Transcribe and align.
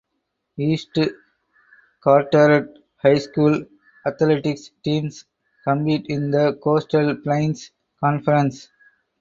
East 0.57 0.97
Carteret 2.03 2.75
High 3.03 3.19
School 3.19 3.65
athletics 4.03 4.71
teams 4.83 5.25
compete 5.63 6.07
in 6.09 6.31
the 6.31 6.57
Coastal 6.63 7.17
Plains 7.17 7.69
Conference. 7.99 8.69